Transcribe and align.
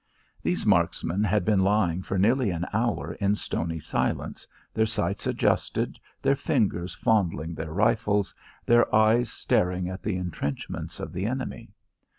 These 0.41 0.65
marksmen 0.65 1.23
had 1.23 1.45
been 1.45 1.59
lying 1.59 2.01
for 2.01 2.17
nearly 2.17 2.49
an 2.49 2.65
hour 2.73 3.13
in 3.21 3.35
stony 3.35 3.79
silence, 3.79 4.47
their 4.73 4.87
sights 4.87 5.27
adjusted, 5.27 5.99
their 6.23 6.35
fingers 6.35 6.95
fondling 6.95 7.53
their 7.53 7.71
rifles, 7.71 8.33
their 8.65 8.91
eyes 8.95 9.31
staring 9.31 9.89
at 9.89 10.01
the 10.01 10.15
intrenchments 10.17 10.99
of 10.99 11.13
the 11.13 11.27
enemy. 11.27 11.69